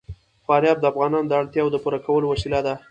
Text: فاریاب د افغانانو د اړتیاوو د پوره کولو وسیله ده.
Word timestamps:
فاریاب 0.45 0.77
د 0.81 0.85
افغانانو 0.91 1.29
د 1.29 1.33
اړتیاوو 1.41 1.73
د 1.73 1.77
پوره 1.83 1.99
کولو 2.05 2.25
وسیله 2.33 2.59
ده. 2.65 2.73